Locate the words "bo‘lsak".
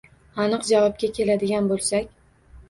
1.73-2.11